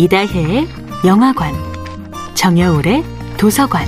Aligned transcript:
이다혜의 0.00 0.66
영화관, 1.04 1.52
정여울의 2.32 3.04
도서관. 3.36 3.86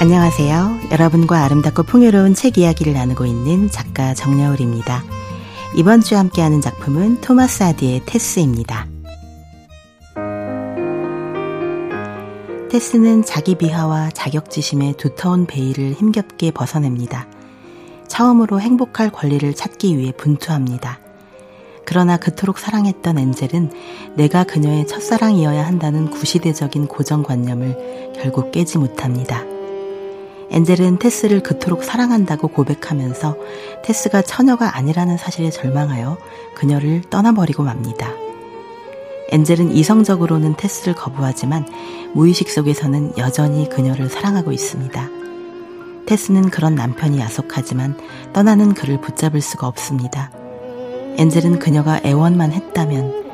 안녕하세요. 0.00 0.78
여러분과 0.90 1.44
아름답고 1.44 1.82
풍요로운 1.82 2.32
책 2.32 2.56
이야기를 2.56 2.94
나누고 2.94 3.26
있는 3.26 3.70
작가 3.70 4.14
정여울입니다. 4.14 5.04
이번 5.76 6.00
주 6.00 6.16
함께하는 6.16 6.62
작품은 6.62 7.20
토마스 7.20 7.64
아디의 7.64 8.04
테스입니다. 8.06 8.86
테스는 12.70 13.22
자기 13.26 13.54
비하와 13.54 14.08
자격지심의 14.12 14.94
두터운 14.94 15.44
베일을 15.44 15.92
힘겹게 15.92 16.52
벗어냅니다. 16.52 17.26
처음으로 18.18 18.60
행복할 18.60 19.10
권리를 19.10 19.54
찾기 19.54 19.96
위해 19.96 20.10
분투합니다. 20.10 20.98
그러나 21.84 22.16
그토록 22.16 22.58
사랑했던 22.58 23.16
엔젤은 23.16 23.70
내가 24.16 24.42
그녀의 24.42 24.88
첫사랑이어야 24.88 25.64
한다는 25.64 26.10
구시대적인 26.10 26.88
고정관념을 26.88 28.14
결국 28.16 28.50
깨지 28.50 28.76
못합니다. 28.78 29.44
엔젤은 30.50 30.98
테스를 30.98 31.44
그토록 31.44 31.84
사랑한다고 31.84 32.48
고백하면서 32.48 33.36
테스가 33.84 34.22
처녀가 34.22 34.76
아니라는 34.76 35.16
사실에 35.16 35.50
절망하여 35.50 36.18
그녀를 36.56 37.02
떠나버리고 37.02 37.62
맙니다. 37.62 38.10
엔젤은 39.30 39.70
이성적으로는 39.70 40.56
테스를 40.56 40.96
거부하지만 40.96 41.68
무의식 42.14 42.50
속에서는 42.50 43.16
여전히 43.16 43.68
그녀를 43.68 44.08
사랑하고 44.08 44.50
있습니다. 44.50 45.17
테스는 46.08 46.48
그런 46.48 46.74
남편이 46.74 47.20
야속하지만 47.20 47.94
떠나는 48.32 48.72
그를 48.72 48.98
붙잡을 48.98 49.42
수가 49.42 49.66
없습니다. 49.66 50.30
엔젤은 51.18 51.58
그녀가 51.58 52.00
애원만 52.02 52.50
했다면 52.50 53.26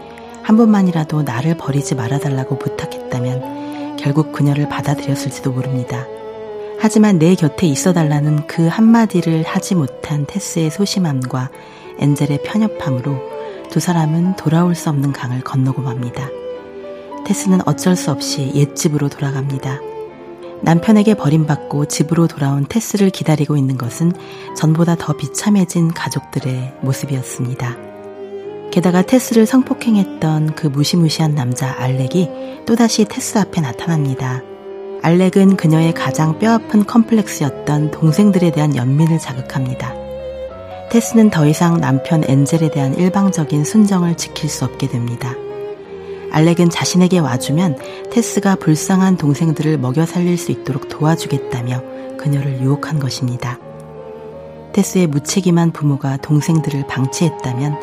한 0.43 0.57
번만이라도 0.57 1.23
나를 1.23 1.57
버리지 1.57 1.95
말아달라고 1.95 2.59
부탁했다면 2.59 3.97
결국 3.97 4.33
그녀를 4.33 4.69
받아들였을지도 4.69 5.53
모릅니다. 5.53 6.05
하지만 6.81 7.21
내 7.21 7.37
곁에 7.37 7.69
있어 7.69 7.93
달라는 7.93 8.49
그 8.49 8.67
한마디를 8.67 9.45
하지 9.45 9.77
못한 9.77 10.27
테스의 10.27 10.73
소심함과 10.73 11.51
엔젤의 12.01 12.43
편협함으로 12.43 13.17
두 13.71 13.79
사람은 13.79 14.35
돌아올 14.35 14.75
수 14.75 14.91
없는 14.91 15.13
강을 15.13 15.43
건너고 15.43 15.81
맙니다. 15.81 16.29
테스는 17.25 17.61
어쩔 17.67 17.95
수 17.95 18.11
없이 18.11 18.51
옛집으로 18.53 19.11
돌아갑니다. 19.11 19.94
남편에게 20.65 21.15
버림받고 21.15 21.87
집으로 21.87 22.27
돌아온 22.27 22.65
테스를 22.67 23.11
기다리고 23.11 23.57
있는 23.57 23.77
것은 23.77 24.13
전보다 24.57 24.97
더 24.97 25.13
비참해진 25.15 25.93
가족들의 25.93 26.75
모습이었습니다. 26.81 27.77
게다가 28.71 29.03
테스를 29.03 29.47
성폭행했던 29.47 30.55
그 30.55 30.67
무시무시한 30.67 31.35
남자 31.35 31.79
알렉이 31.79 32.65
또다시 32.67 33.05
테스 33.05 33.39
앞에 33.39 33.61
나타납니다. 33.61 34.43
알렉은 35.03 35.57
그녀의 35.57 35.93
가장 35.93 36.39
뼈아픈 36.39 36.87
컴플렉스였던 36.87 37.91
동생들에 37.91 38.51
대한 38.51 38.75
연민을 38.75 39.19
자극합니다. 39.19 39.95
테스는 40.91 41.29
더 41.29 41.47
이상 41.47 41.79
남편 41.79 42.25
엔젤에 42.27 42.71
대한 42.71 42.95
일방적인 42.95 43.65
순정을 43.65 44.17
지킬 44.17 44.49
수 44.49 44.65
없게 44.65 44.89
됩니다. 44.89 45.35
알렉은 46.35 46.69
자신에게 46.69 47.21
와주면 47.21 47.79
테스가 48.11 48.57
불쌍한 48.57 49.17
동생들을 49.19 49.79
먹여 49.79 50.05
살릴 50.05 50.37
수 50.37 50.51
있도록 50.51 50.89
도와주겠다며 50.89 52.17
그녀를 52.17 52.61
유혹한 52.61 52.99
것입니다. 52.99 53.61
테스의 54.73 55.07
무책임한 55.07 55.71
부모가 55.71 56.17
동생들을 56.17 56.89
방치했다면 56.89 57.77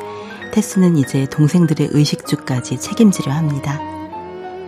테스는 0.52 0.98
이제 0.98 1.26
동생들의 1.28 1.92
의식주까지 1.92 2.78
책임지려 2.78 3.32
합니다. 3.32 3.80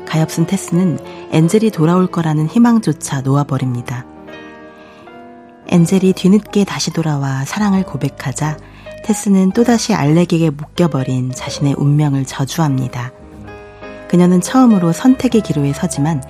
가엾은 0.06 0.48
테스는 0.48 1.00
엔젤이 1.32 1.72
돌아올 1.72 2.08
거라는 2.08 2.48
희망조차 2.48 3.20
놓아버립니다. 3.20 4.06
엔젤이 5.68 6.14
뒤늦게 6.14 6.64
다시 6.64 6.94
돌아와 6.94 7.44
사랑을 7.44 7.84
고백하자 7.84 8.58
테스는 9.04 9.52
또다시 9.52 9.94
알렉에게 9.94 10.52
묶여버린 10.52 11.34
자신의 11.36 11.76
운명을 11.78 12.24
저주합니다. 12.24 13.12
그녀는 14.14 14.42
처음으로 14.42 14.92
선택의 14.92 15.42
기로에 15.42 15.74
서지만 15.74 16.22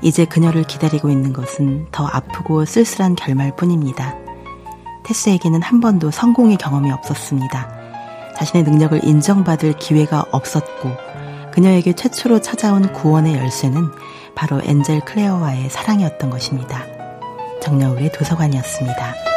이제 0.00 0.24
그녀를 0.24 0.62
기다리고 0.62 1.10
있는 1.10 1.32
것은 1.32 1.88
더 1.90 2.06
아프고 2.06 2.64
쓸쓸한 2.64 3.16
결말 3.16 3.56
뿐입니다. 3.56 4.14
테스에게는 5.02 5.60
한 5.60 5.80
번도 5.80 6.12
성공의 6.12 6.56
경험이 6.56 6.92
없었습니다. 6.92 7.68
자신의 8.36 8.62
능력을 8.62 9.04
인정받을 9.04 9.72
기회가 9.72 10.24
없었고 10.30 10.90
그녀에게 11.52 11.94
최초로 11.94 12.42
찾아온 12.42 12.92
구원의 12.92 13.34
열쇠는 13.34 13.90
바로 14.36 14.60
엔젤 14.62 15.00
클레어와의 15.00 15.68
사랑이었던 15.68 16.30
것입니다. 16.30 16.86
정여울의 17.60 18.12
도서관이었습니다. 18.12 19.31